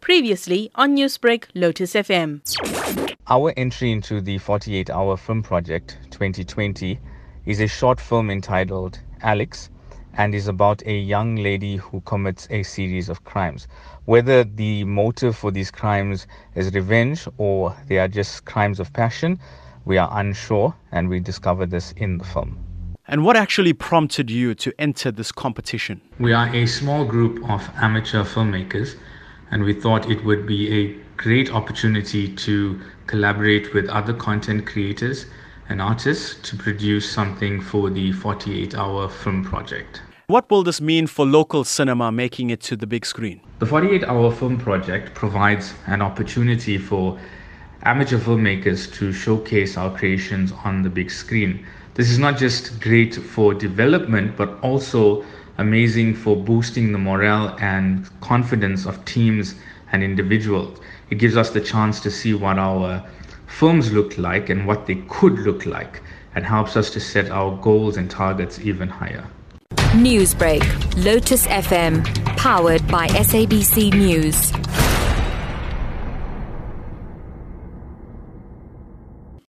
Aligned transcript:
Previously 0.00 0.70
on 0.74 0.96
Newsbreak, 0.96 1.44
Lotus 1.54 1.94
FM. 1.94 2.40
Our 3.28 3.52
entry 3.56 3.92
into 3.92 4.20
the 4.20 4.38
48 4.38 4.90
Hour 4.90 5.16
Film 5.16 5.42
Project 5.42 5.98
2020 6.10 6.98
is 7.46 7.60
a 7.60 7.66
short 7.66 8.00
film 8.00 8.30
entitled 8.30 8.98
Alex 9.22 9.70
and 10.14 10.34
is 10.34 10.48
about 10.48 10.82
a 10.86 10.98
young 10.98 11.36
lady 11.36 11.76
who 11.76 12.00
commits 12.00 12.48
a 12.50 12.62
series 12.62 13.08
of 13.08 13.24
crimes. 13.24 13.68
Whether 14.06 14.44
the 14.44 14.84
motive 14.84 15.36
for 15.36 15.50
these 15.50 15.70
crimes 15.70 16.26
is 16.54 16.72
revenge 16.74 17.28
or 17.38 17.76
they 17.86 17.98
are 17.98 18.08
just 18.08 18.44
crimes 18.44 18.80
of 18.80 18.92
passion, 18.92 19.38
we 19.84 19.96
are 19.98 20.10
unsure, 20.12 20.74
and 20.92 21.08
we 21.08 21.20
discover 21.20 21.64
this 21.66 21.92
in 21.92 22.18
the 22.18 22.24
film. 22.24 22.58
And 23.06 23.24
what 23.24 23.36
actually 23.36 23.72
prompted 23.72 24.30
you 24.30 24.54
to 24.56 24.72
enter 24.78 25.10
this 25.10 25.32
competition? 25.32 26.00
We 26.18 26.32
are 26.32 26.48
a 26.54 26.66
small 26.66 27.04
group 27.04 27.48
of 27.50 27.68
amateur 27.76 28.24
filmmakers, 28.24 28.96
and 29.50 29.64
we 29.64 29.72
thought 29.72 30.10
it 30.10 30.24
would 30.24 30.46
be 30.46 30.72
a 30.72 30.96
great 31.16 31.52
opportunity 31.52 32.28
to 32.34 32.80
collaborate 33.06 33.74
with 33.74 33.88
other 33.88 34.14
content 34.14 34.66
creators 34.66 35.26
and 35.68 35.80
artists 35.80 36.36
to 36.48 36.56
produce 36.56 37.10
something 37.10 37.60
for 37.60 37.90
the 37.90 38.12
48 38.12 38.74
hour 38.74 39.08
film 39.08 39.44
project. 39.44 40.02
What 40.26 40.48
will 40.50 40.62
this 40.62 40.80
mean 40.80 41.06
for 41.06 41.26
local 41.26 41.64
cinema 41.64 42.12
making 42.12 42.50
it 42.50 42.60
to 42.62 42.76
the 42.76 42.86
big 42.86 43.04
screen? 43.04 43.40
The 43.58 43.66
48 43.66 44.04
hour 44.04 44.30
film 44.30 44.58
project 44.58 45.14
provides 45.14 45.74
an 45.86 46.02
opportunity 46.02 46.78
for 46.78 47.18
amateur 47.82 48.18
filmmakers 48.18 48.92
to 48.94 49.12
showcase 49.12 49.76
our 49.76 49.96
creations 49.96 50.52
on 50.64 50.82
the 50.82 50.90
big 50.90 51.10
screen. 51.10 51.66
This 51.94 52.10
is 52.10 52.18
not 52.18 52.38
just 52.38 52.80
great 52.80 53.14
for 53.14 53.54
development, 53.54 54.36
but 54.36 54.58
also 54.62 55.24
amazing 55.60 56.14
for 56.14 56.34
boosting 56.34 56.90
the 56.90 56.98
morale 56.98 57.54
and 57.60 58.08
confidence 58.20 58.86
of 58.86 59.04
teams 59.04 59.54
and 59.92 60.02
individuals. 60.02 60.80
It 61.10 61.16
gives 61.16 61.36
us 61.36 61.50
the 61.50 61.60
chance 61.60 62.00
to 62.00 62.10
see 62.10 62.32
what 62.34 62.58
our 62.58 63.04
films 63.46 63.92
look 63.92 64.16
like 64.16 64.48
and 64.48 64.66
what 64.66 64.86
they 64.86 64.96
could 65.08 65.38
look 65.40 65.66
like, 65.66 66.00
and 66.34 66.46
helps 66.46 66.76
us 66.76 66.90
to 66.90 67.00
set 67.00 67.30
our 67.30 67.56
goals 67.58 67.96
and 67.98 68.10
targets 68.10 68.58
even 68.60 68.88
higher. 68.88 69.24
Newsbreak, 69.92 70.64
Lotus 71.04 71.46
FM, 71.46 72.04
powered 72.36 72.86
by 72.88 73.08
SABC 73.08 73.92
News. 73.92 74.52